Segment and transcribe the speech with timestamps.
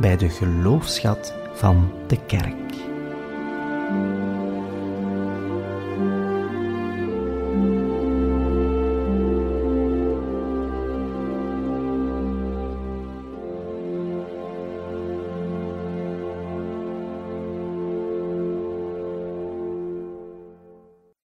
[0.00, 2.54] bij de geloofschat van de kerk.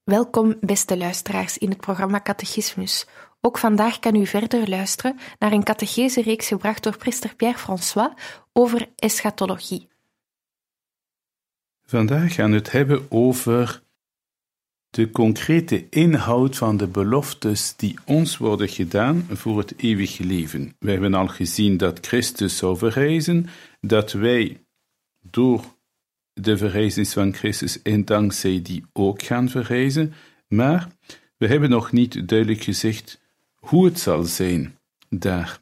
[0.04, 3.08] Welkom, beste luisteraars, in het programma Catechismus.
[3.46, 8.14] Ook vandaag kan u verder luisteren naar een catechese-reeks gebracht door priester Pierre-François
[8.54, 9.88] over eschatologie.
[11.86, 13.82] Vandaag gaan we het hebben over
[14.90, 20.76] de concrete inhoud van de beloftes die ons worden gedaan voor het eeuwige leven.
[20.80, 23.48] We hebben al gezien dat Christus zou verrijzen,
[23.82, 24.64] dat wij
[25.22, 25.64] door
[26.34, 30.14] de verrijzenis van Christus en dankzij die ook gaan verrijzen,
[30.48, 30.88] maar
[31.38, 33.22] we hebben nog niet duidelijk gezegd
[33.64, 35.62] hoe het zal zijn daar.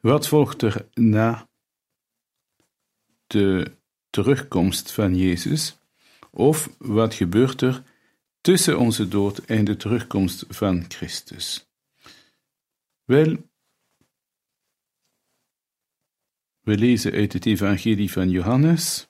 [0.00, 1.48] Wat volgt er na
[3.26, 3.76] de
[4.10, 5.78] terugkomst van Jezus?
[6.30, 7.82] Of wat gebeurt er
[8.40, 11.68] tussen onze dood en de terugkomst van Christus?
[13.04, 13.36] Wel,
[16.60, 19.08] we lezen uit het Evangelie van Johannes.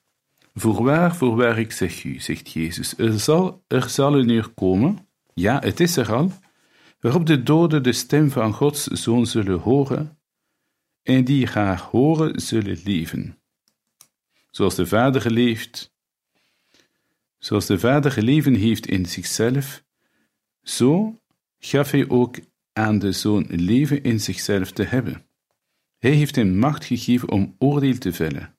[0.53, 5.59] Voorwaar, voorwaar, ik zeg u, zegt Jezus, er zal, er zal een uur komen, ja,
[5.59, 6.31] het is er al,
[7.05, 10.19] waarop de doden de stem van Gods Zoon zullen horen,
[11.03, 13.37] en die haar horen zullen leven.
[14.49, 15.93] Zoals de Vader geleefd,
[17.37, 19.83] zoals de Vader geleven heeft in zichzelf,
[20.63, 21.21] zo
[21.59, 22.37] gaf hij ook
[22.73, 25.25] aan de Zoon leven in zichzelf te hebben.
[25.97, 28.57] Hij heeft hem macht gegeven om oordeel te vellen.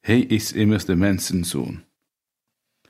[0.00, 1.84] Hij is immers de mensenzoon.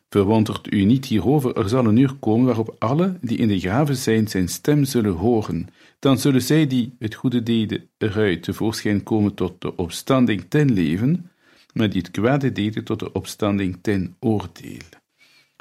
[0.09, 3.97] Verwondert u niet hierover, er zal een uur komen waarop alle die in de graven
[3.97, 5.69] zijn zijn stem zullen horen.
[5.99, 11.31] Dan zullen zij die het goede deden eruit tevoorschijn komen tot de opstanding ten leven,
[11.73, 14.83] maar die het kwade deden tot de opstanding ten oordeel.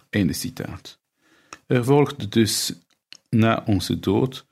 [0.09, 0.99] Einde citaat.
[1.65, 2.73] Er volgt dus
[3.29, 4.45] na onze dood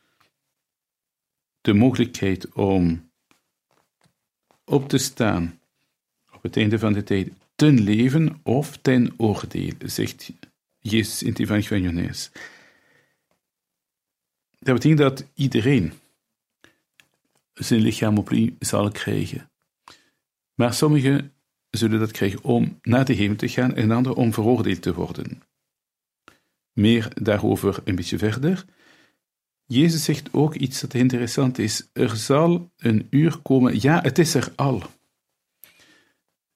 [1.61, 3.09] de mogelijkheid om
[4.65, 5.59] op te staan
[6.31, 10.31] op het einde van de tijd ten leven of ten oordeel, zegt
[10.79, 12.31] Jezus in het Evangelie van Johannes.
[14.59, 15.93] Dat betekent dat iedereen
[17.53, 19.49] zijn lichaam opnieuw zal krijgen.
[20.53, 21.33] Maar sommigen
[21.69, 25.43] zullen dat krijgen om naar de hemel te gaan en anderen om veroordeeld te worden.
[26.73, 28.65] Meer daarover een beetje verder.
[29.65, 31.89] Jezus zegt ook iets dat interessant is.
[31.93, 34.83] Er zal een uur komen, ja, het is er al.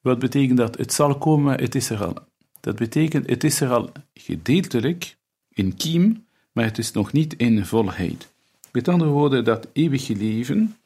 [0.02, 0.78] Wat betekent dat?
[0.78, 2.18] Het zal komen, het is er al.
[2.60, 5.18] Dat betekent, het is er al gedeeltelijk,
[5.50, 8.32] in kiem, maar het is nog niet in volheid.
[8.72, 10.78] Met andere woorden, dat eeuwige leven,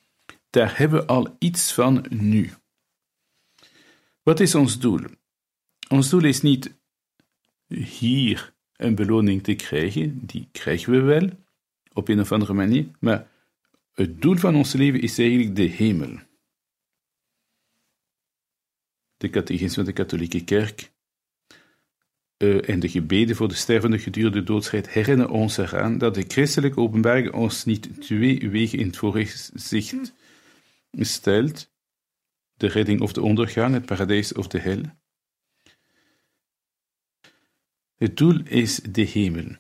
[0.50, 2.52] daar hebben we al iets van nu.
[4.24, 5.02] Wat is ons doel?
[5.90, 6.74] Ons doel is niet
[7.68, 11.30] hier een beloning te krijgen, die krijgen we wel,
[11.94, 13.28] op een of andere manier, maar
[13.94, 16.18] het doel van ons leven is eigenlijk de hemel.
[19.24, 20.92] De catechisme van de katholieke kerk
[22.38, 26.80] uh, en de gebeden voor de stervende gedurende doodstrijd herinneren ons eraan dat de christelijke
[26.80, 30.14] openbaring ons niet twee wegen in het voorzicht
[30.92, 31.72] stelt,
[32.54, 34.82] de redding of de ondergang, het paradijs of de hel.
[37.96, 39.56] Het doel is de hemel.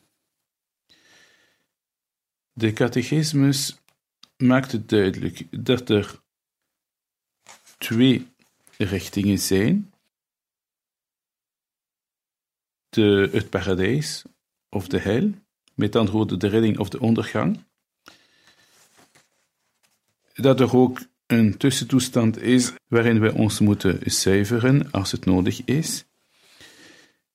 [2.53, 3.82] De catechismus
[4.37, 6.22] maakt het duidelijk dat er
[7.78, 8.33] twee
[8.84, 9.94] richtingen zijn.
[12.90, 14.24] De, het paradijs
[14.70, 15.32] of de hel,
[15.76, 17.64] met andere woorden de redding of de ondergang.
[20.34, 26.06] Dat er ook een tussentoestand is waarin we ons moeten zuiveren als het nodig is.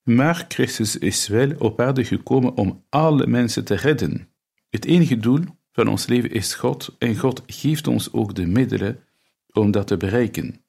[0.03, 4.29] Maar Christus is wel op aarde gekomen om alle mensen te redden.
[4.71, 9.05] Het enige doel van ons leven is God en God geeft ons ook de middelen
[9.53, 10.63] om dat te bereiken.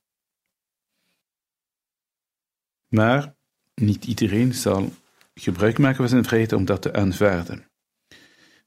[2.90, 3.36] Maar
[3.76, 4.94] niet iedereen zal
[5.34, 7.70] gebruik maken van zijn vrijheid om dat te aanvaarden.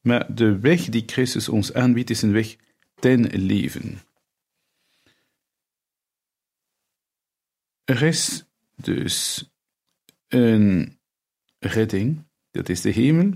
[0.01, 2.57] Maar de weg die Christus ons aanbiedt is een weg
[2.95, 3.99] ten leven.
[7.85, 8.45] Er is
[8.77, 9.51] dus
[10.29, 10.99] een
[11.59, 13.33] redding, dat is de hemel.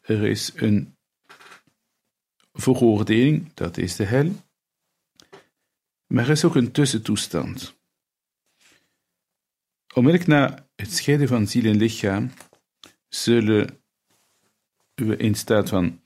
[0.00, 0.96] Er is een
[2.52, 4.32] veroordeling, dat is de hel.
[6.06, 7.77] Maar er is ook een tussentoestand.
[9.94, 12.30] Onmiddellijk na het scheiden van ziel en lichaam
[13.08, 13.80] zullen
[14.94, 16.00] we in staat van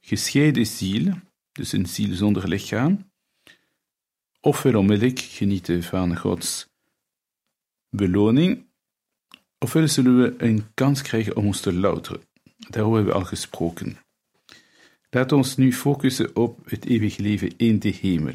[0.00, 1.12] gescheiden ziel,
[1.52, 3.10] dus een ziel zonder lichaam,
[4.40, 6.68] ofwel onmiddellijk genieten van Gods
[7.90, 8.66] beloning,
[9.58, 12.20] ofwel zullen we een kans krijgen om ons te louteren.
[12.56, 13.96] Daarover hebben we al gesproken.
[15.10, 18.34] Laat ons nu focussen op het eeuwige leven in de hemel.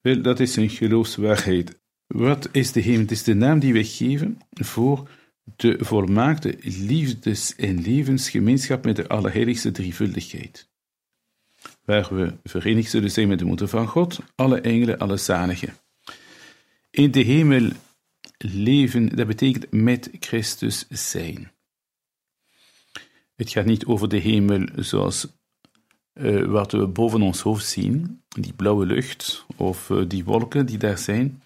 [0.00, 1.80] Wel, dat is een geloofswaarheid.
[2.12, 3.00] Wat is de hemel?
[3.00, 5.08] Het is de naam die we geven voor
[5.56, 10.68] de volmaakte liefdes- en levensgemeenschap met de Allerheiligste Drievuldigheid,
[11.84, 15.74] waar we verenigd zullen zijn met de Moeder van God, alle engelen, alle zaligen.
[16.90, 17.70] In de hemel
[18.38, 21.52] leven, dat betekent met Christus zijn.
[23.34, 25.26] Het gaat niet over de hemel zoals
[26.14, 30.78] uh, wat we boven ons hoofd zien, die blauwe lucht of uh, die wolken die
[30.78, 31.42] daar zijn.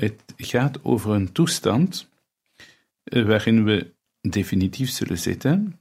[0.00, 2.08] Het gaat over een toestand
[3.04, 5.80] uh, waarin we definitief zullen zitten.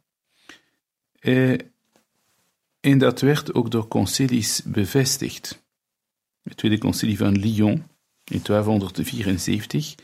[2.79, 5.65] en dat werd ook door concilies bevestigd.
[6.43, 7.83] Het Tweede Concilie van Lyon
[8.23, 9.95] in 1274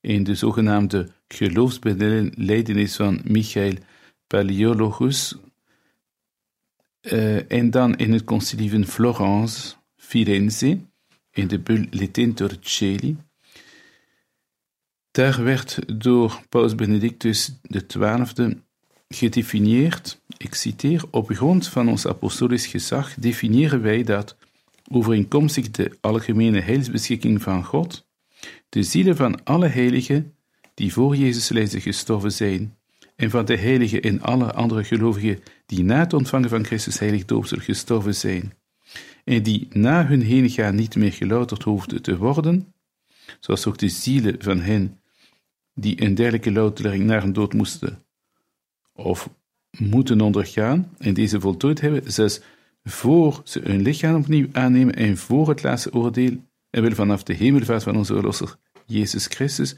[0.00, 3.74] in de zogenaamde geloofsbeleidenis van Michael
[4.26, 5.36] Paleologus,
[7.02, 10.80] uh, en dan in het concilie van Florence, Firenze,
[11.30, 13.16] in de bull Letin Torricelli.
[15.10, 18.62] Daar werd door Paus Benedictus XII
[19.08, 24.36] gedefinieerd, ik citeer, op grond van ons apostolisch gezag definiëren wij dat,
[24.90, 28.06] overeenkomstig de algemene heilsbeschikking van God,
[28.68, 30.34] de zielen van alle heiligen
[30.74, 32.76] die voor Jezus lijden gestorven zijn,
[33.16, 37.24] en van de heiligen en alle andere gelovigen die na het ontvangen van Christus heilig
[37.24, 38.52] doopsel gestorven zijn,
[39.24, 42.74] en die na hun heengaan niet meer gelouterd hoefden te worden,
[43.40, 44.99] zoals ook de zielen van hen
[45.74, 48.04] die een dergelijke loutering naar een dood moesten.
[48.92, 49.30] Of
[49.78, 52.40] moeten ondergaan en deze voltooid hebben, zelfs
[52.84, 57.32] voor ze hun lichaam opnieuw aannemen en voor het laatste oordeel, en wel vanaf de
[57.32, 58.56] hemelvaart van onze Verlosser
[58.86, 59.74] Jezus Christus,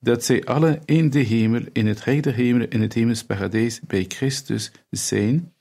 [0.00, 4.04] dat zij alle in de hemel, in het rijk der hemelen, in het hemelsparadijs bij
[4.08, 5.54] Christus zijn,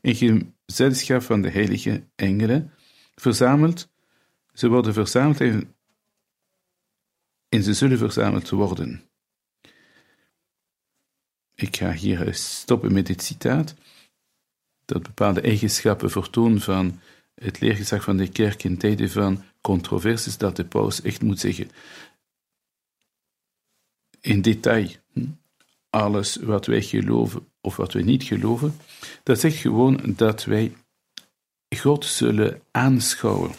[0.00, 2.70] in gezelschap van de heilige engelen,
[3.14, 3.88] verzameld,
[4.52, 5.74] ze worden verzameld en,
[7.50, 9.02] en ze zullen verzameld worden.
[11.54, 13.74] Ik ga hier stoppen met dit citaat,
[14.84, 17.00] dat bepaalde eigenschappen vertoont van
[17.34, 21.70] het leergezag van de kerk in tijden van controversies, dat de paus echt moet zeggen,
[24.20, 25.26] in detail hm,
[25.90, 28.76] alles wat wij geloven of wat wij niet geloven.
[29.22, 30.76] Dat zegt gewoon dat wij
[31.76, 33.50] God zullen aanschouwen.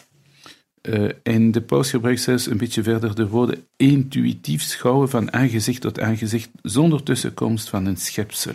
[0.82, 5.80] Uh, en de paus gebruikt zelfs een beetje verder de woorden intuïtief schouwen van aangezicht
[5.80, 8.54] tot aangezicht, zonder tussenkomst van een schepsel.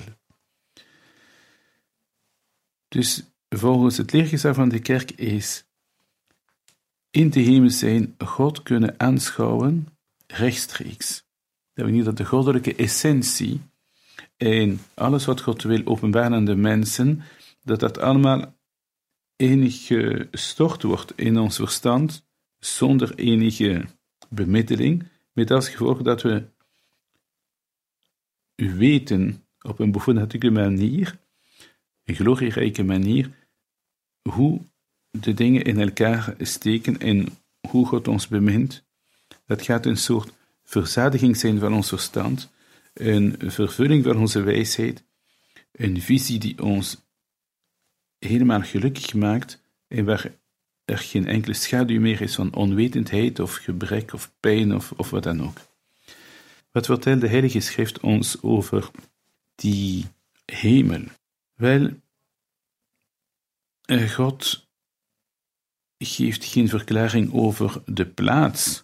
[2.88, 5.66] Dus volgens het leergezag van de kerk is
[7.12, 9.88] in de hemel zijn God kunnen aanschouwen
[10.28, 11.26] rechtstreeks.
[11.74, 13.62] Dat betekent dat de goddelijke essentie
[14.38, 17.22] en alles wat God wil openbaren aan de mensen,
[17.64, 18.57] dat dat allemaal
[19.38, 22.26] enig gestort wordt in ons verstand,
[22.60, 23.86] zonder enige
[24.30, 26.44] bemiddeling, met als gevolg dat we
[28.56, 31.20] weten op een bovennatuurlijke manier,
[32.04, 33.30] een glorierijke manier,
[34.30, 34.62] hoe
[35.10, 37.28] de dingen in elkaar steken en
[37.70, 38.86] hoe God ons bemint.
[39.46, 42.50] Dat gaat een soort verzadiging zijn van ons verstand,
[42.94, 45.04] een vervulling van onze wijsheid,
[45.72, 47.07] een visie die ons
[48.20, 50.32] helemaal gelukkig maakt en waar
[50.86, 55.24] er geen enkele schaduw meer is van onwetendheid of gebrek of pijn of, of wat
[55.24, 55.58] dan ook.
[56.72, 58.90] Wat vertelt de Heilige Schrift ons over
[59.56, 60.06] die
[60.46, 61.04] hemel?
[61.56, 61.90] Wel,
[63.86, 64.68] eh, God
[65.98, 68.84] geeft geen verklaring over de plaats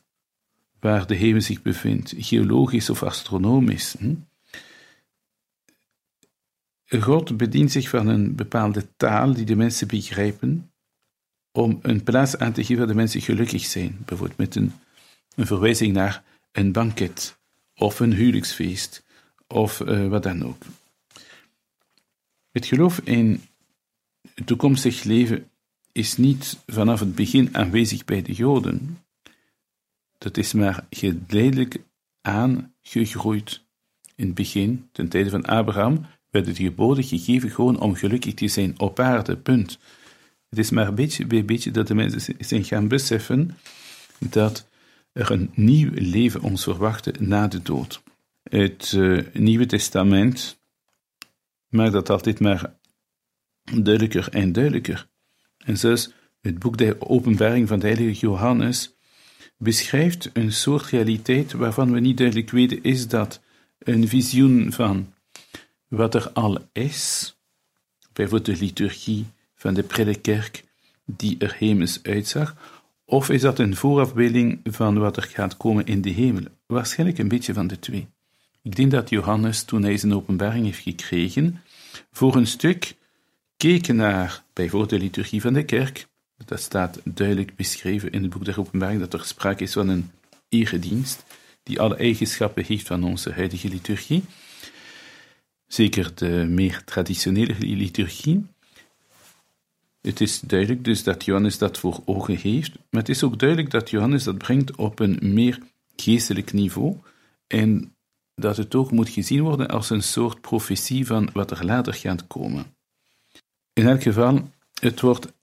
[0.80, 3.96] waar de hemel zich bevindt, geologisch of astronomisch.
[4.00, 4.16] Hm?
[7.02, 10.72] God bedient zich van een bepaalde taal die de mensen begrijpen,
[11.52, 14.74] om een plaats aan te geven waar de mensen gelukkig zijn, bijvoorbeeld met een,
[15.36, 17.38] verwijzing naar een banket
[17.76, 19.04] of een huwelijksfeest
[19.48, 20.64] of uh, wat dan ook.
[22.52, 23.42] Het geloof in
[24.46, 25.50] toekomstig leven
[25.92, 29.04] is niet vanaf het begin aanwezig bij de Joden,
[30.18, 31.82] dat is maar geleidelijk
[32.22, 33.62] aangegroeid.
[34.16, 38.48] In het begin, ten tijde van Abraham, werden de geboden gegeven gewoon om gelukkig te
[38.48, 39.80] zijn op aarde, punt.
[40.50, 43.58] Het is maar beetje bij beetje dat de mensen zijn gaan beseffen
[44.20, 44.68] dat
[45.12, 48.04] er een nieuw leven ons verwachtte na de dood.
[48.44, 50.60] Het uh, Nieuwe Testament
[51.70, 52.74] maakt dat altijd maar
[53.64, 55.08] duidelijker en duidelijker.
[55.58, 58.96] En zelfs het boek de Openbaring van de Heilige Johannes
[59.58, 63.42] beschrijft een soort realiteit waarvan we niet duidelijk weten is dat
[63.80, 65.13] een visioen van
[65.96, 67.36] wat er al is,
[68.14, 70.64] bijvoorbeeld de liturgie van de predikerk
[71.06, 72.56] die er hemels uitzag,
[73.06, 76.44] of is dat een voorafbeelding van wat er gaat komen in de hemel?
[76.66, 78.08] Waarschijnlijk een beetje van de twee.
[78.62, 81.62] Ik denk dat Johannes, toen hij zijn openbaring heeft gekregen,
[82.12, 82.96] voor een stuk
[83.58, 86.08] keek naar bijvoorbeeld de liturgie van de kerk.
[86.46, 90.12] Dat staat duidelijk beschreven in het boek der openbaring, dat er sprake is van een
[90.50, 91.24] eredienst,
[91.64, 94.24] die alle eigenschappen heeft van onze huidige liturgie.
[95.74, 98.46] Zeker de meer traditionele liturgie.
[100.02, 103.72] Het is duidelijk dus dat Johannes dat voor ogen heeft, maar het is ook duidelijk
[103.72, 105.60] dat Johannes dat brengt op een meer
[105.96, 106.98] geestelijk niveau
[107.48, 107.96] en
[108.36, 112.28] dat het ook moet gezien worden als een soort profetie van wat er later gaat
[112.28, 112.76] komen.
[113.74, 114.50] In elk geval,
[114.80, 115.34] het wordt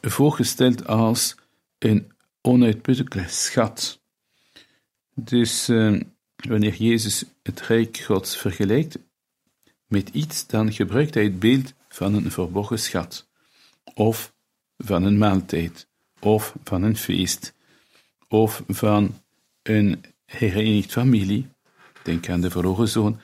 [0.00, 1.36] voorgesteld als
[1.78, 4.00] een onuitputtelijke schat.
[5.14, 6.00] Dus uh,
[6.36, 8.98] wanneer Jezus het Rijk Gods vergelijkt
[9.86, 13.28] met iets, dan gebruikt hij het beeld van een verborgen schat
[13.94, 14.34] of
[14.78, 15.88] van een maaltijd,
[16.20, 17.54] of van een feest,
[18.28, 19.20] of van
[19.62, 21.48] een herenigd familie,
[22.02, 23.20] denk aan de verloren zoon,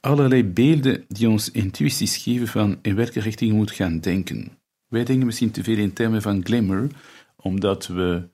[0.00, 4.58] allerlei beelden die ons intuïties geven van in welke richting je moet gaan denken.
[4.88, 6.90] Wij denken misschien te veel in termen van glimmer,
[7.36, 8.28] omdat we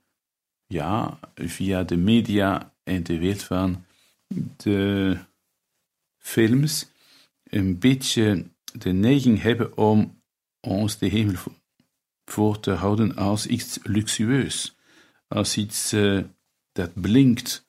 [0.67, 3.85] ja, via de media en de wereld van
[4.57, 5.17] de
[6.19, 6.87] films
[7.51, 10.23] een beetje de neiging hebben om
[10.61, 11.35] ons de hemel
[12.25, 14.77] voor te houden als iets luxueus,
[15.29, 16.23] als iets uh,
[16.73, 17.69] dat blinkt.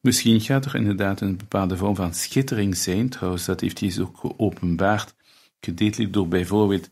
[0.00, 4.16] Misschien gaat er inderdaad een bepaalde vorm van schittering zijn, trouwens, dat heeft hij ook
[4.18, 5.14] geopenbaard,
[5.60, 6.90] gedeeltelijk door bijvoorbeeld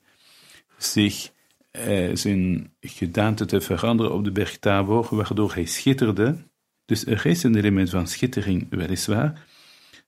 [0.78, 1.32] zich
[1.72, 6.36] uh, zijn gedaante te veranderen op de berg Tabor, waardoor hij schitterde.
[6.84, 9.46] Dus er is een element van schittering, weliswaar,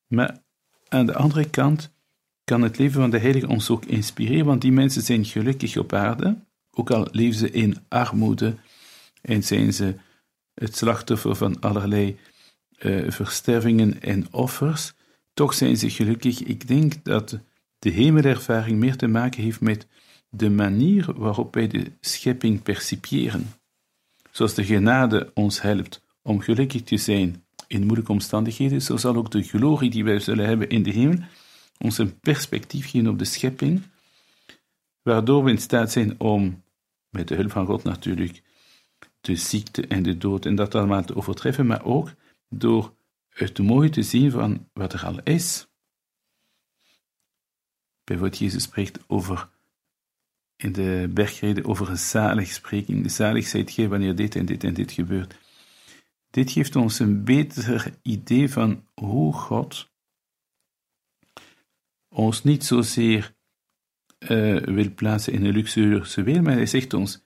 [0.07, 0.43] maar
[0.89, 1.91] aan de andere kant
[2.45, 5.93] kan het leven van de heilige ons ook inspireren, want die mensen zijn gelukkig op
[5.93, 6.37] aarde,
[6.71, 8.55] ook al leven ze in armoede
[9.23, 9.95] en zijn ze
[10.55, 12.19] het slachtoffer van allerlei
[12.79, 14.93] uh, verstervingen en offers,
[15.35, 16.43] toch zijn ze gelukkig.
[16.43, 17.39] Ik denk dat
[17.79, 19.87] de hemelervaring meer te maken heeft met
[20.31, 23.53] de manier waarop wij de schepping percipiëren.
[24.31, 29.31] Zoals de genade ons helpt om gelukkig te zijn in moeilijke omstandigheden, zo zal ook
[29.31, 31.19] de glorie die wij zullen hebben in de hemel
[31.79, 33.83] ons een perspectief geven op de schepping,
[35.03, 36.63] waardoor we in staat zijn om,
[37.11, 38.43] met de hulp van God natuurlijk,
[39.21, 42.15] de ziekte en de dood en dat allemaal te overtreffen, maar ook
[42.49, 42.95] door
[43.29, 45.67] het mooie te zien van wat er al is.
[48.05, 49.49] Bijvoorbeeld, Jezus spreekt over
[50.57, 53.11] in de bergreden over een zalig spreking.
[53.11, 55.35] Zalig zijt gij wanneer dit en dit en dit gebeurt.
[56.39, 59.91] Dit geeft ons een beter idee van hoe God
[62.09, 63.35] ons niet zozeer
[64.19, 67.25] uh, wil plaatsen in een luxueuze wereld, maar hij zegt ons,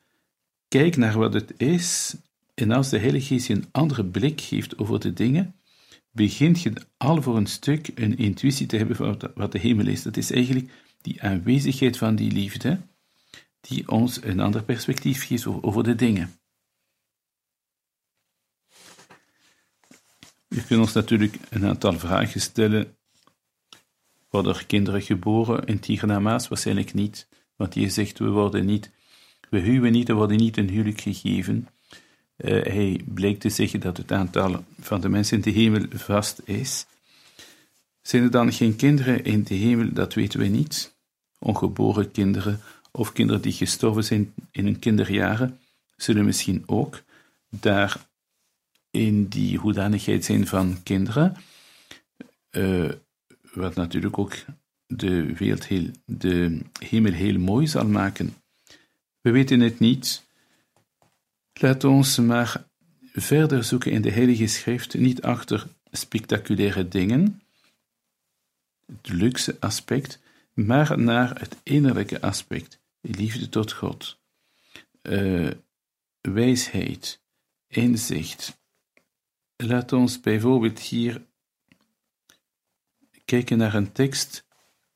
[0.68, 2.16] kijk naar wat het is,
[2.54, 5.54] en als de Heilige Geest je een andere blik geeft over de dingen,
[6.10, 10.02] begint je al voor een stuk een intuïtie te hebben van wat de hemel is.
[10.02, 12.80] Dat is eigenlijk die aanwezigheid van die liefde,
[13.60, 16.41] die ons een ander perspectief geeft over de dingen.
[20.52, 22.96] We kunnen ons natuurlijk een aantal vragen stellen
[24.30, 26.48] worden er kinderen geboren in Tigernamaas?
[26.48, 28.90] Waarschijnlijk niet, want je zegt we worden niet,
[29.50, 31.68] we huwen niet, er worden niet een huwelijk gegeven.
[32.36, 36.40] Uh, hij bleek te zeggen dat het aantal van de mensen in de hemel vast
[36.44, 36.86] is.
[38.02, 39.92] Zijn er dan geen kinderen in de hemel?
[39.92, 40.94] Dat weten we niet.
[41.38, 45.58] Ongeboren kinderen of kinderen die gestorven zijn in hun kinderjaren
[45.96, 47.02] zullen misschien ook
[47.48, 48.10] daar
[48.92, 51.36] in die hoedanigheid zijn van kinderen.
[52.50, 52.90] Uh,
[53.52, 54.34] wat natuurlijk ook
[54.86, 58.34] de wereld heel, de hemel heel mooi zal maken.
[59.20, 60.26] We weten het niet.
[61.52, 62.64] Laat ons maar
[63.12, 67.42] verder zoeken in de Heilige Schrift, niet achter spectaculaire dingen,
[68.86, 70.20] het luxe aspect,
[70.54, 74.18] maar naar het innerlijke aspect, liefde tot God,
[75.02, 75.50] uh,
[76.20, 77.20] wijsheid
[77.66, 78.60] inzicht.
[79.56, 81.22] Laat ons bijvoorbeeld hier
[83.24, 84.46] kijken naar een tekst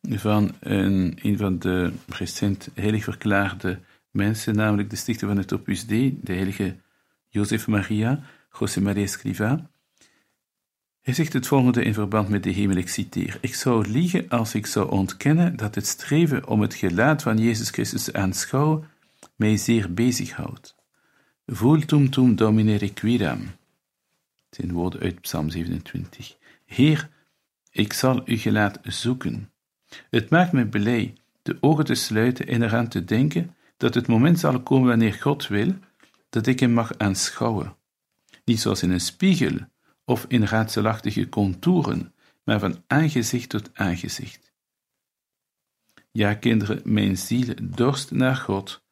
[0.02, 5.86] van een, een van de recent heilig verklaarde mensen, namelijk de stichter van het Opus
[5.86, 6.76] Dei, de heilige
[7.28, 8.20] Jozef Maria,
[8.58, 9.70] José Maria Escriva.
[11.02, 13.38] Hij zegt het volgende in verband met de hemel, ik citeer.
[13.40, 17.70] Ik zou liegen als ik zou ontkennen dat het streven om het gelaat van Jezus
[17.70, 18.88] Christus te aanschouwen
[19.36, 20.74] mij zeer bezighoudt.
[21.46, 23.40] Vultum tum domine requiram.
[24.56, 26.36] Zijn woorden uit Psalm 27.
[26.66, 27.08] Heer,
[27.70, 29.52] ik zal uw gelaat zoeken.
[30.10, 34.38] Het maakt me blij de ogen te sluiten en eraan te denken dat het moment
[34.38, 35.74] zal komen wanneer God wil
[36.28, 37.76] dat ik hem mag aanschouwen.
[38.44, 39.58] Niet zoals in een spiegel
[40.04, 44.52] of in raadselachtige contouren, maar van aangezicht tot aangezicht.
[46.10, 48.84] Ja, kinderen, mijn ziel dorst naar God,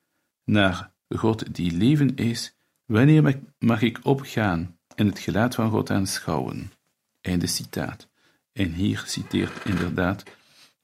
[0.44, 2.56] naar God die leven is.
[2.85, 6.72] Wanneer mag ik opgaan en het gelaat van God aanschouwen?
[7.20, 8.08] Einde citaat.
[8.52, 10.22] En hier citeert inderdaad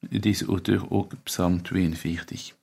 [0.01, 2.55] deze auteur ook Psalm 42.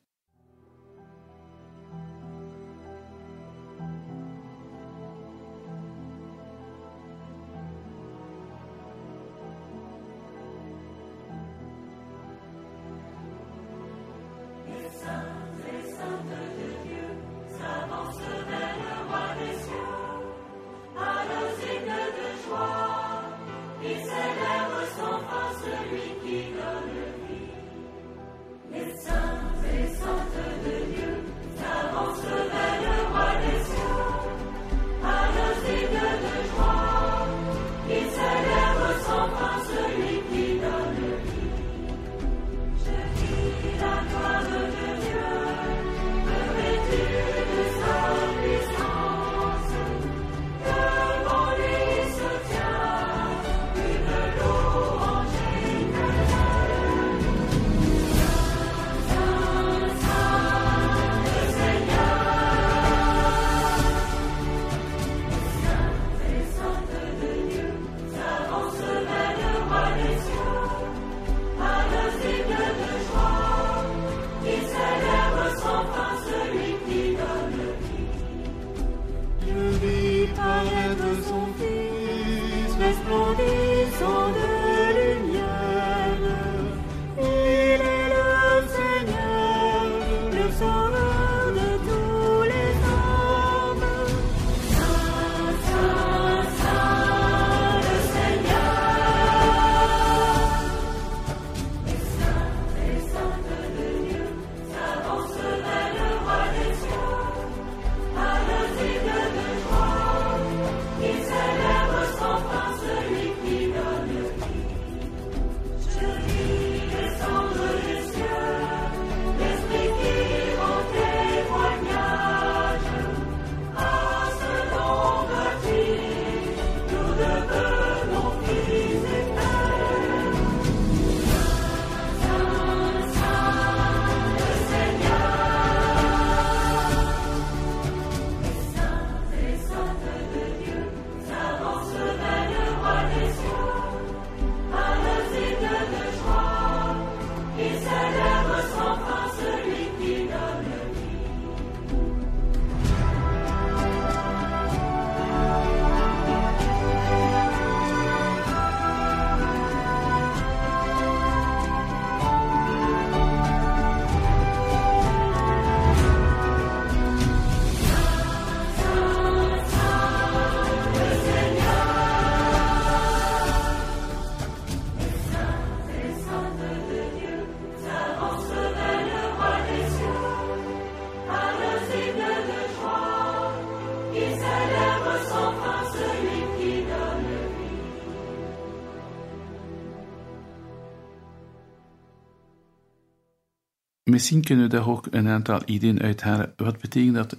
[194.18, 196.54] Misschien kunnen we daar ook een aantal ideeën uithalen.
[196.56, 197.38] Wat betekent dat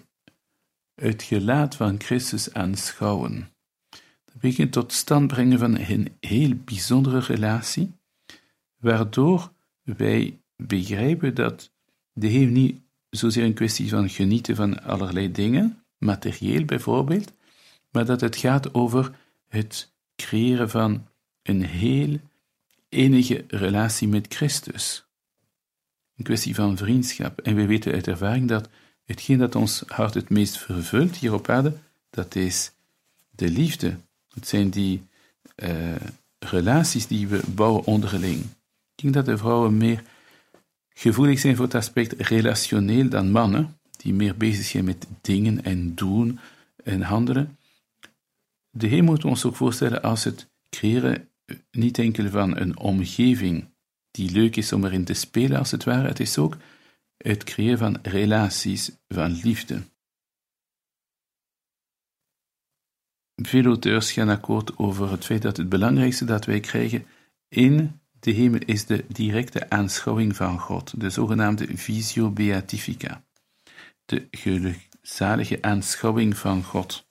[0.95, 3.49] het gelaat van Christus aanschouwen?
[4.25, 7.93] Dat betekent tot stand brengen van een heel bijzondere relatie,
[8.77, 11.73] waardoor wij begrijpen dat
[12.13, 17.33] de Heer niet zozeer een kwestie van genieten van allerlei dingen, materieel bijvoorbeeld,
[17.91, 21.07] maar dat het gaat over het creëren van
[21.43, 22.19] een heel
[22.89, 25.08] enige relatie met Christus
[26.19, 27.41] een kwestie van vriendschap.
[27.41, 28.69] En we weten uit ervaring dat
[29.05, 31.73] hetgeen dat ons hart het meest vervult hier op aarde,
[32.11, 32.73] dat is
[33.31, 33.97] de liefde.
[34.35, 35.03] Het zijn die
[35.57, 35.71] uh,
[36.39, 38.41] relaties die we bouwen onderling.
[38.95, 40.03] Ik denk dat de vrouwen meer
[40.89, 45.95] gevoelig zijn voor het aspect relationeel dan mannen, die meer bezig zijn met dingen en
[45.95, 46.39] doen
[46.85, 47.59] en handelen.
[48.71, 51.29] De Heer moet ons ook voorstellen als het creëren
[51.71, 53.65] niet enkel van een omgeving
[54.11, 56.57] die leuk is om erin te spelen, als het ware, het is ook
[57.17, 59.83] het creëren van relaties van liefde.
[63.35, 67.07] Veel auteurs gaan akkoord over het feit dat het belangrijkste dat wij krijgen
[67.49, 73.25] in de hemel is de directe aanschouwing van God, de zogenaamde visio beatifica,
[74.05, 77.07] de gelukzalige aanschouwing van God.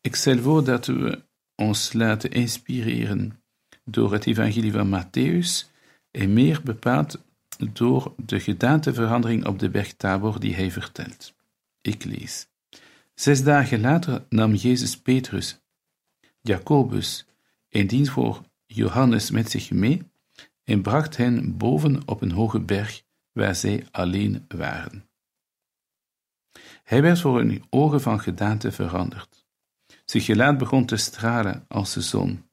[0.00, 1.24] Ik stel voor dat we
[1.56, 3.42] ons laten inspireren
[3.84, 5.72] door het evangelie van Matthäus
[6.10, 7.22] en meer bepaald
[7.72, 11.34] door de gedaanteverandering op de berg Tabor die hij vertelt.
[11.80, 12.48] Ik lees.
[13.14, 15.60] Zes dagen later nam Jezus Petrus,
[16.40, 17.26] Jacobus
[17.68, 20.02] en diens voor Johannes met zich mee
[20.64, 25.08] en bracht hen boven op een hoge berg waar zij alleen waren.
[26.84, 29.43] Hij werd voor hun ogen van gedaante veranderd.
[30.04, 32.48] Zijn gelaat begon te stralen als de zon,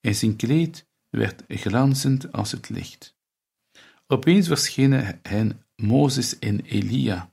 [0.00, 3.16] en zijn kleed werd glanzend als het licht.
[4.06, 7.32] Opeens verschenen hen Mozes en Elia,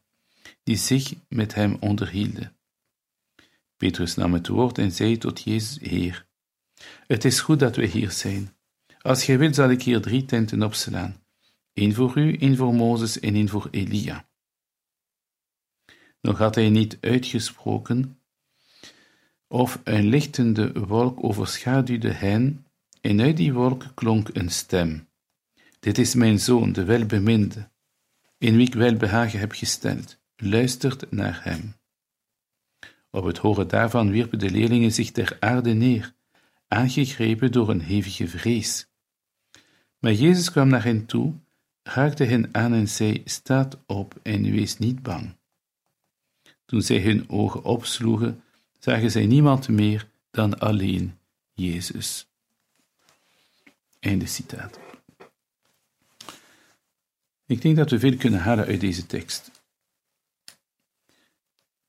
[0.63, 2.55] die zich met hem onderhielden.
[3.77, 6.27] Petrus nam het woord en zei tot Jezus, Heer,
[7.07, 8.55] het is goed dat we hier zijn.
[9.01, 11.21] Als gij wilt, zal ik hier drie tenten opslaan.
[11.73, 14.27] één voor u, één voor Mozes en één voor Elia.
[16.21, 18.22] Nog had hij niet uitgesproken,
[19.53, 22.65] of een lichtende wolk overschaduwde hen,
[23.01, 25.07] en uit die wolk klonk een stem.
[25.79, 27.69] Dit is mijn zoon, de welbeminde,
[28.37, 30.17] in wie ik welbehagen heb gesteld.
[30.35, 31.73] Luistert naar hem.
[33.09, 36.13] Op het horen daarvan wierpen de leerlingen zich ter aarde neer,
[36.67, 38.87] aangegrepen door een hevige vrees.
[39.99, 41.33] Maar Jezus kwam naar hen toe,
[41.83, 45.35] raakte hen aan en zei: Staat op en wees niet bang.
[46.65, 48.42] Toen zij hun ogen opsloegen,
[48.83, 51.17] zagen zij niemand meer dan alleen
[51.53, 52.27] Jezus.
[53.99, 54.79] Einde citaat.
[57.45, 59.51] Ik denk dat we veel kunnen halen uit deze tekst.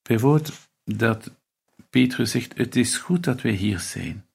[0.02, 0.52] Bijvoorbeeld
[0.84, 1.30] dat
[1.90, 4.26] Petrus zegt: Het is goed dat wij hier zijn.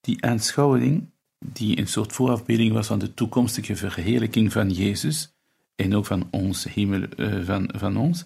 [0.00, 5.32] Die aanschouwing, die een soort voorafbeelding was van de toekomstige verheerlijking van Jezus
[5.74, 8.24] en ook van ons, hemel, uh, van, van ons,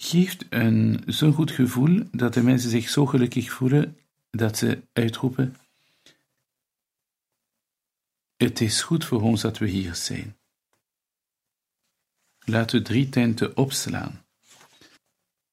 [0.00, 3.96] geeft een zo'n goed gevoel dat de mensen zich zo gelukkig voelen
[4.30, 5.56] dat ze uitroepen:
[8.36, 10.36] Het is goed voor ons dat we hier zijn.
[12.44, 14.24] Laten we drie tenten opslaan.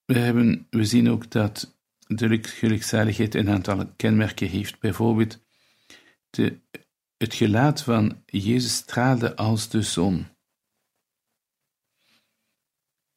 [0.06, 1.76] We, hebben, we zien ook dat
[2.08, 4.80] de gelukzaligheid een aantal kenmerken heeft.
[4.80, 5.40] Bijvoorbeeld,
[6.30, 6.60] de,
[7.18, 10.28] het gelaat van Jezus straalde als de zon.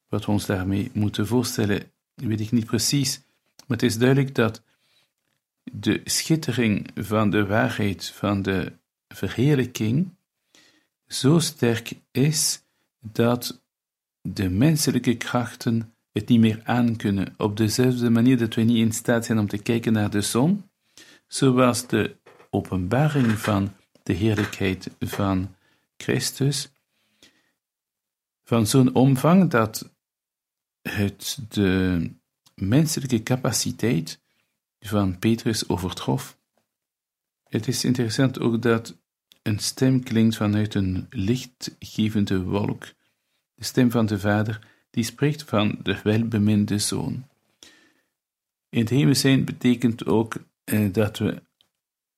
[0.09, 3.21] Wat we ons daarmee moeten voorstellen, weet ik niet precies,
[3.55, 4.61] maar het is duidelijk dat
[5.71, 8.73] de schittering van de waarheid, van de
[9.07, 10.09] verheerlijking,
[11.07, 12.61] zo sterk is
[12.99, 13.61] dat
[14.21, 19.25] de menselijke krachten het niet meer aankunnen, op dezelfde manier dat we niet in staat
[19.25, 20.69] zijn om te kijken naar de zon,
[21.27, 22.15] zoals de
[22.49, 25.55] openbaring van de heerlijkheid van
[25.97, 26.71] Christus,
[28.43, 29.91] van zo'n omvang dat
[30.91, 32.09] het de
[32.55, 34.19] menselijke capaciteit
[34.79, 36.37] van Petrus overtrof.
[37.43, 38.97] Het is interessant ook dat
[39.41, 42.85] een stem klinkt vanuit een lichtgevende wolk,
[43.55, 47.27] de stem van de Vader, die spreekt van de welbeminde Zoon.
[48.69, 51.41] In het hemel zijn betekent ook eh, dat we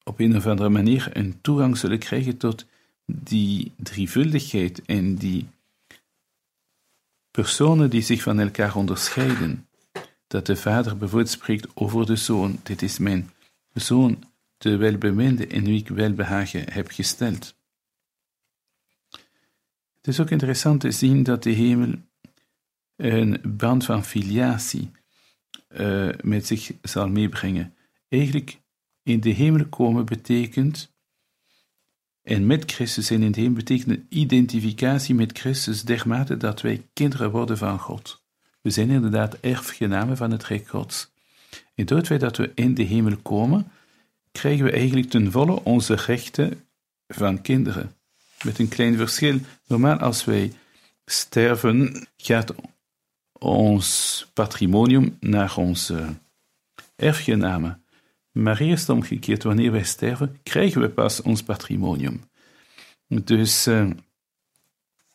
[0.04, 2.66] op een of andere manier een toegang zullen krijgen tot
[3.06, 5.48] die drievuldigheid en die
[7.32, 9.68] personen die zich van elkaar onderscheiden.
[10.28, 12.60] Dat de vader bijvoorbeeld spreekt over de zoon.
[12.64, 13.30] Dit is mijn
[13.74, 14.24] zoon,
[14.58, 17.56] de welbeminde in wie ik welbehagen heb gesteld.
[19.98, 21.94] Het is ook interessant te zien dat de hemel
[22.96, 24.92] een band van filiatie
[25.70, 27.76] uh, met zich zal meebrengen.
[28.10, 28.62] Eigenlijk
[29.04, 30.91] in de hemel komen betekent,
[32.24, 37.80] en met Christus in hemel betekent identificatie met Christus dermate dat wij kinderen worden van
[37.80, 38.24] God.
[38.62, 41.12] We zijn inderdaad erfgenamen van het Rijk Gods.
[41.76, 43.72] En door het feit dat we in de hemel komen,
[44.32, 46.64] krijgen we eigenlijk ten volle onze rechten
[47.08, 47.96] van kinderen.
[48.44, 49.40] Met een klein verschil.
[49.68, 50.54] Normaal als wij
[51.06, 52.54] sterven gaat
[53.34, 56.06] ons patrimonium naar onze
[56.96, 57.81] erfgenamen.
[58.32, 62.22] Maar eerst omgekeerd, wanneer wij sterven, krijgen we pas ons patrimonium.
[63.08, 63.90] Dus uh,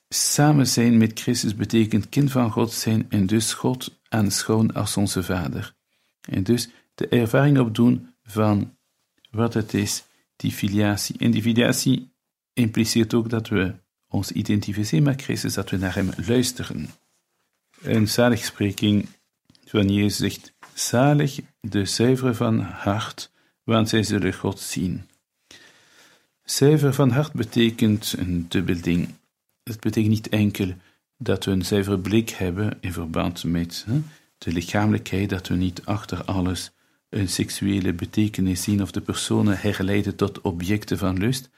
[0.08, 5.22] samen zijn met Christus betekent kind van God zijn en dus God aanschouwen als onze
[5.22, 5.74] Vader.
[6.20, 8.76] En dus de ervaring opdoen van
[9.30, 10.04] wat het is,
[10.36, 11.18] die filiatie.
[11.18, 12.12] En die filiatie
[12.52, 13.74] impliceert ook dat we
[14.08, 16.88] ons identificeren met Christus, dat we naar Hem luisteren.
[17.82, 19.08] Een zaligspreking
[19.64, 23.32] van Jezus zegt, zalig de zuivere van hart,
[23.64, 25.08] want zij zullen God zien.
[26.44, 29.14] Zuiver van hart betekent een dubbel ding.
[29.62, 30.74] Het betekent niet enkel
[31.18, 33.86] dat we een zuivere blik hebben in verband met
[34.38, 36.70] de lichamelijkheid, dat we niet achter alles
[37.08, 41.50] een seksuele betekenis zien of de personen herleiden tot objecten van lust.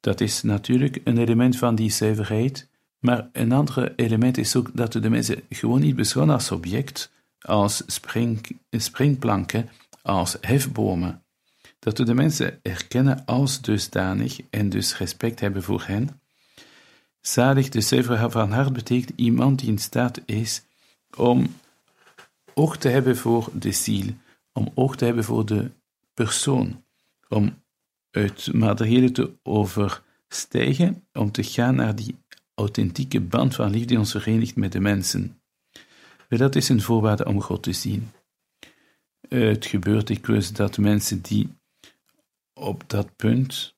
[0.00, 4.94] Dat is natuurlijk een element van die zuiverheid, maar een ander element is ook dat
[4.94, 7.10] we de mensen gewoon niet beschouwen als object,
[7.46, 9.68] als spring, springplanken,
[10.02, 11.22] als hefbomen.
[11.78, 16.20] Dat we de mensen erkennen als dusdanig en dus respect hebben voor hen.
[17.20, 20.62] Zalig de zuiver van hart betekent iemand die in staat is
[21.16, 21.54] om
[22.54, 24.06] oog te hebben voor de ziel,
[24.52, 25.70] om oog te hebben voor de
[26.14, 26.84] persoon,
[27.28, 27.62] om
[28.10, 32.16] het materiële te overstijgen, om te gaan naar die
[32.54, 35.40] authentieke band van liefde die ons verenigt met de mensen.
[36.28, 38.10] Dat is een voorwaarde om God te zien.
[39.28, 41.48] Het gebeurt dikwijls dat mensen die
[42.52, 43.74] op dat punt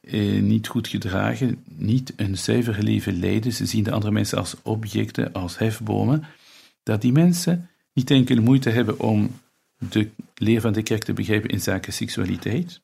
[0.00, 4.56] eh, niet goed gedragen, niet een zuiver leven leiden, ze zien de andere mensen als
[4.62, 6.24] objecten, als hefbomen,
[6.82, 9.40] dat die mensen niet enkel moeite hebben om
[9.78, 12.80] de leer van de kerk te begrijpen in zaken seksualiteit,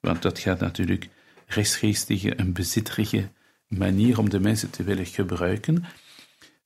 [0.00, 1.08] want dat gaat natuurlijk
[1.46, 3.28] rechtsgeestige, een bezitterige
[3.66, 5.84] manier om de mensen te willen gebruiken,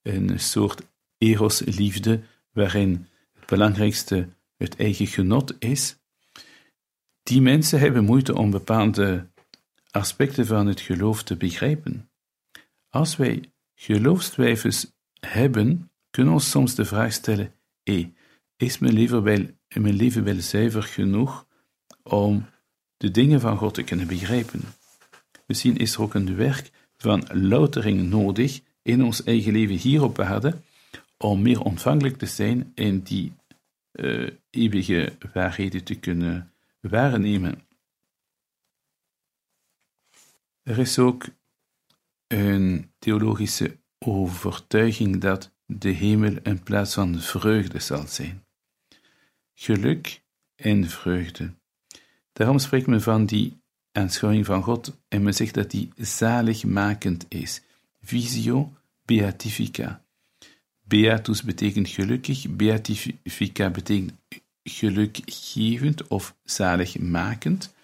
[0.03, 0.83] een soort
[1.21, 2.21] eros-liefde
[2.53, 5.97] waarin het belangrijkste het eigen genot is.
[7.23, 9.27] Die mensen hebben moeite om bepaalde
[9.91, 12.11] aspecten van het geloof te begrijpen.
[12.89, 18.13] Als wij geloofstwijfels hebben, kunnen we ons soms de vraag stellen: hey,
[18.57, 21.47] is mijn leven, wel, mijn leven wel zuiver genoeg
[22.03, 22.47] om
[22.97, 24.61] de dingen van God te kunnen begrijpen?
[25.47, 30.19] Misschien is er ook een werk van loutering nodig in ons eigen leven hier op
[30.19, 30.61] aarde,
[31.25, 33.33] om meer ontvankelijk te zijn en die
[33.93, 37.67] uh, eeuwige waarheden te kunnen waarnemen.
[40.63, 41.27] Er is ook
[42.27, 48.45] een theologische overtuiging dat de hemel een plaats van vreugde zal zijn.
[49.55, 50.23] Geluk
[50.55, 51.55] en vreugde.
[52.33, 57.63] Daarom spreekt men van die aanschouwing van God en men zegt dat die zaligmakend is.
[58.01, 58.73] Visio
[59.05, 60.05] beatifica.
[60.91, 64.13] Beatus betekent gelukkig, beatifica betekent
[64.63, 67.75] gelukgevend of zaligmakend.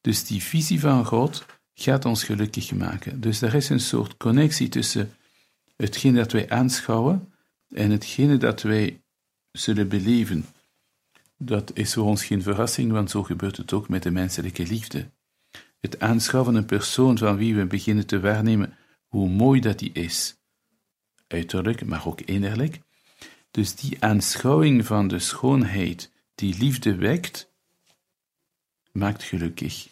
[0.00, 3.20] Dus die visie van God gaat ons gelukkig maken.
[3.20, 5.14] Dus er is een soort connectie tussen
[5.76, 7.32] hetgeen dat wij aanschouwen
[7.68, 9.00] en hetgene dat wij
[9.52, 10.44] zullen beleven.
[11.38, 15.10] Dat is voor ons geen verrassing, want zo gebeurt het ook met de menselijke liefde.
[15.80, 19.92] Het aanschouwen van een persoon van wie we beginnen te waarnemen hoe mooi dat die
[19.92, 20.35] is,
[21.28, 22.80] uiterlijk, maar ook innerlijk.
[23.50, 27.50] Dus die aanschouwing van de schoonheid die liefde wekt,
[28.92, 29.88] maakt gelukkig.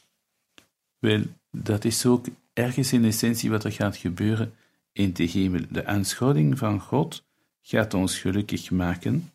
[0.98, 4.54] Wel, dat is ook ergens in essentie wat er gaat gebeuren
[4.92, 5.60] in de hemel.
[5.70, 7.24] De aanschouwing van God
[7.62, 9.32] gaat ons gelukkig maken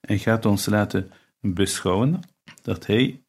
[0.00, 1.10] en gaat ons laten
[1.40, 2.20] beschouwen
[2.62, 3.20] dat Hij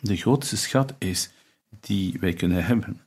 [0.00, 1.30] de grootste schat is
[1.80, 3.00] die wij kunnen hebben.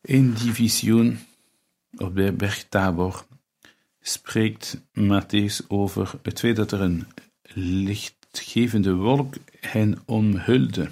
[0.00, 1.18] In die visioen
[1.96, 3.26] op de berg Tabor
[4.00, 7.06] spreekt Matthäus over het feit dat er een
[7.54, 10.90] lichtgevende wolk hen omhulde.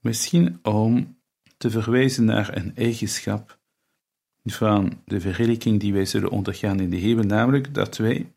[0.00, 1.18] Misschien om
[1.56, 3.58] te verwijzen naar een eigenschap
[4.44, 8.32] van de verheerlijking die wij zullen ondergaan in de hemel, namelijk dat wij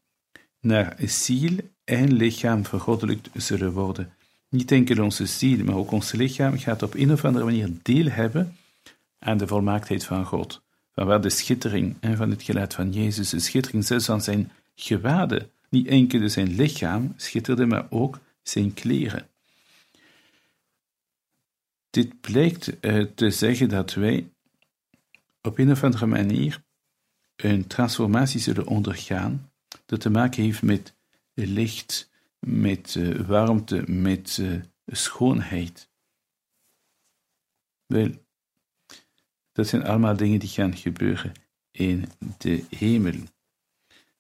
[0.60, 4.13] naar ziel en lichaam vergoddelijkt zullen worden.
[4.50, 8.06] Niet enkel onze ziel, maar ook ons lichaam gaat op een of andere manier deel
[8.06, 8.58] hebben
[9.20, 10.62] aan de volmaaktheid van God.
[10.95, 15.51] Vanwaar de schittering en van het gelaat van Jezus, de schittering zelfs van zijn gewaden,
[15.69, 19.27] niet enkel zijn lichaam schitterde, maar ook zijn kleren.
[21.89, 24.32] Dit blijkt uh, te zeggen dat wij
[25.41, 26.63] op een of andere manier
[27.36, 29.51] een transformatie zullen ondergaan
[29.86, 30.95] dat te maken heeft met
[31.34, 35.89] licht, met uh, warmte, met uh, schoonheid.
[37.86, 38.12] Wel,
[39.54, 41.32] Dat zijn allemaal dingen die gaan gebeuren
[41.72, 42.06] in
[42.38, 43.20] de hemel.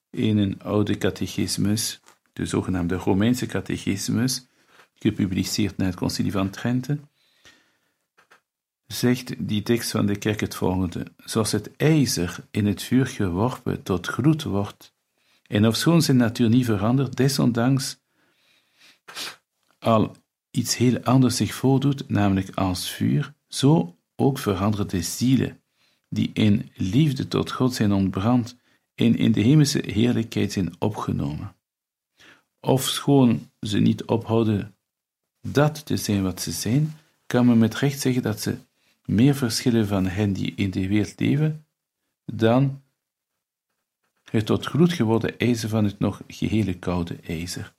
[0.09, 1.99] In een oude catechismus,
[2.33, 4.47] de zogenaamde Romeinse catechismus,
[4.95, 6.99] gepubliceerd na het Concilie van Trente,
[8.87, 13.83] zegt die tekst van de kerk het volgende: Zoals het ijzer in het vuur geworpen
[13.83, 14.93] tot gloed wordt,
[15.47, 18.01] en ofschoon zijn natuur niet verandert, desondanks
[19.79, 20.15] al
[20.51, 25.61] iets heel anders zich voordoet, namelijk als vuur, zo ook veranderen de zielen,
[26.09, 28.57] die in liefde tot God zijn ontbrand
[28.95, 31.55] en in de hemelse heerlijkheid zijn opgenomen.
[32.59, 34.75] Ofschoon ze niet ophouden
[35.41, 36.93] dat te zijn wat ze zijn,
[37.25, 38.57] kan men met recht zeggen dat ze
[39.05, 41.65] meer verschillen van hen die in de wereld leven,
[42.25, 42.81] dan
[44.23, 47.73] het tot gloed geworden ijzer van het nog gehele koude ijzer.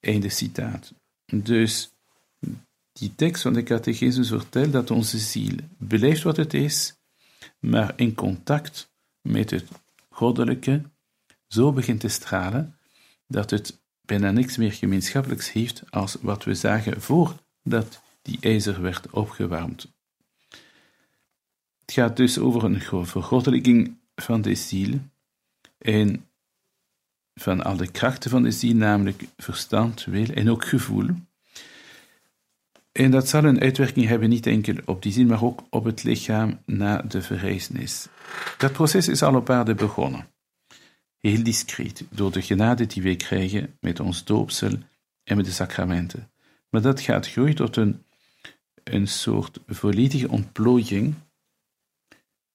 [0.00, 0.94] Einde citaat.
[1.26, 1.93] Dus
[2.98, 6.94] die tekst van de catechismus vertelt dat onze ziel blijft wat het is,
[7.58, 9.68] maar in contact met het
[10.08, 10.82] goddelijke
[11.48, 12.78] zo begint te stralen
[13.26, 19.10] dat het bijna niks meer gemeenschappelijks heeft als wat we zagen voordat die ijzer werd
[19.10, 19.92] opgewarmd.
[21.80, 25.00] Het gaat dus over een vergoddelijking van de ziel
[25.78, 26.28] en
[27.34, 31.08] van al de krachten van de ziel, namelijk verstand, wil en ook gevoel.
[32.98, 36.02] En dat zal een uitwerking hebben niet enkel op die ziel, maar ook op het
[36.02, 38.08] lichaam na de verrijzenis.
[38.58, 40.26] Dat proces is al op aarde begonnen.
[41.20, 44.72] Heel discreet, door de genade die wij krijgen met ons doopsel
[45.24, 46.30] en met de sacramenten.
[46.70, 48.02] Maar dat gaat groeien tot een,
[48.84, 51.14] een soort volledige ontplooiing.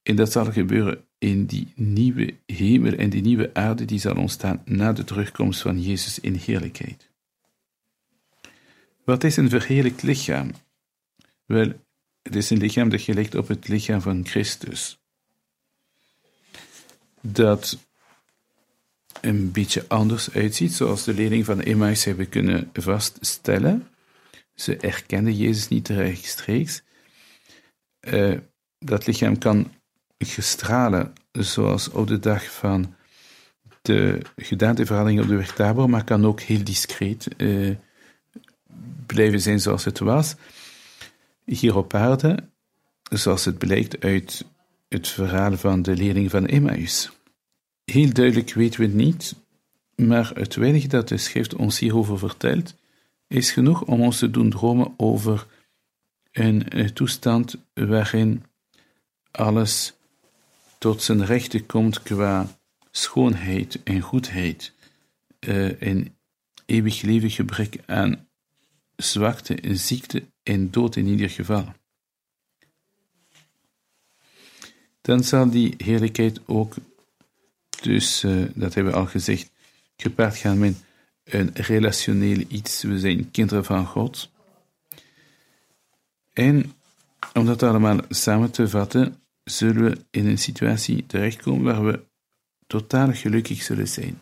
[0.04, 4.62] En dat zal gebeuren in die nieuwe hemel en die nieuwe aarde die zal ontstaan
[4.65, 7.10] na de terugkomst van Jezus in heerlijkheid.
[9.09, 10.51] Wat is een verheerlijkt lichaam?
[11.45, 11.73] Wel,
[12.21, 14.99] het is een lichaam dat gelijkt op het lichaam van Christus.
[17.21, 17.77] Dat
[19.21, 23.87] een beetje anders uitziet, zoals de leerlingen van Emmaus hebben kunnen vaststellen.
[24.55, 26.81] Ze erkenden Jezus niet rechtstreeks.
[28.01, 28.37] Uh,
[28.79, 29.71] dat lichaam kan
[30.17, 32.95] gestralen, zoals op de dag van
[33.81, 37.75] de gedaanteverandering op de weg Tabor, maar kan ook heel discreet uh,
[39.05, 40.35] blijven zijn zoals het was.
[41.45, 42.49] Hier op aarde,
[43.03, 44.45] zoals het blijkt uit
[44.87, 47.11] het verhaal van de leerling van Emmaus.
[47.85, 49.35] Heel duidelijk weten we het niet,
[49.95, 52.75] maar het weinige dat de schrift ons hierover vertelt,
[53.27, 55.47] is genoeg om ons te doen dromen over
[56.31, 58.43] een toestand waarin
[59.31, 59.93] alles
[60.77, 62.59] tot zijn rechten komt qua
[62.91, 64.73] schoonheid en goedheid,
[65.39, 66.17] uh, en
[66.65, 68.28] eeuwig leven gebrek aan
[69.01, 71.73] zwakte ziekte en dood in ieder geval.
[75.01, 76.75] Dan zal die heerlijkheid ook,
[77.81, 79.51] dus uh, dat hebben we al gezegd,
[79.95, 80.83] gepaard gaan met
[81.23, 82.81] een relationeel iets.
[82.81, 84.29] We zijn kinderen van God.
[86.33, 86.73] En
[87.33, 92.05] om dat allemaal samen te vatten, zullen we in een situatie terechtkomen waar we
[92.67, 94.21] totaal gelukkig zullen zijn.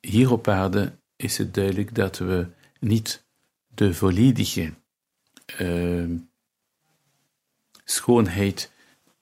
[0.00, 2.46] Hier op aarde is het duidelijk dat we
[2.80, 3.28] niet
[3.74, 4.72] de volledige
[5.60, 6.18] uh,
[7.84, 8.72] schoonheid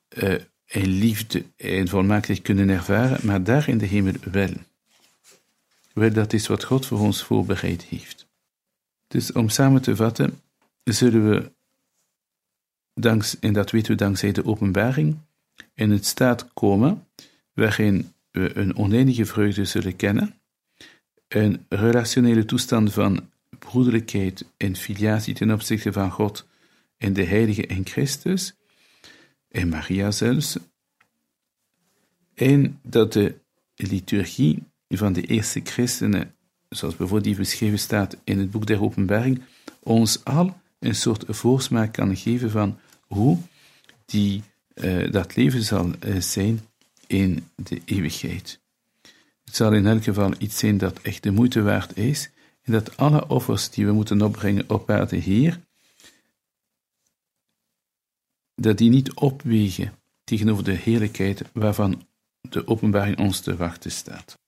[0.09, 0.35] uh,
[0.67, 4.53] en liefde en volmaaktheid kunnen ervaren, maar daar in de hemel wel.
[5.93, 8.27] Wel, dat is wat God voor ons voorbereid heeft.
[9.07, 10.41] Dus om samen te vatten,
[10.85, 11.53] zullen we
[12.95, 15.19] danks, en dat weten we dankzij de openbaring,
[15.75, 17.07] in het staat komen
[17.53, 20.35] waarin we een oneindige vreugde zullen kennen,
[21.29, 23.31] een relationele toestand van
[23.71, 26.47] broederlijkheid en filiatie ten opzichte van God
[26.97, 28.55] en de Heilige en Christus,
[29.49, 30.57] en Maria zelfs,
[32.35, 33.35] en dat de
[33.77, 36.35] liturgie van de eerste christenen,
[36.69, 39.43] zoals bijvoorbeeld die beschreven staat in het boek der Openbaring,
[39.83, 43.39] ons al een soort voorsmaak kan geven van hoe
[44.07, 44.43] die,
[44.75, 46.61] uh, dat leven zal uh, zijn
[47.07, 48.61] in de eeuwigheid.
[49.45, 52.31] Het zal in elk geval iets zijn dat echt de moeite waard is,
[52.69, 55.61] en dat alle offers die we moeten opbrengen op aarde hier,
[58.55, 59.93] dat die niet opwegen
[60.25, 62.07] tegenover de heerlijkheid waarvan
[62.41, 64.39] de openbaring ons te wachten staat.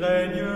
[0.00, 0.47] règne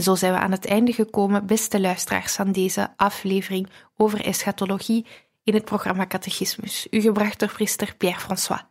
[0.00, 5.06] En zo zijn we aan het einde gekomen, beste luisteraars, van deze aflevering over eschatologie
[5.44, 8.62] in het programma Catechismus, u gebracht door priester Pierre-François.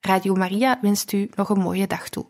[0.00, 2.26] Radio Maria wenst u nog een mooie dag toe.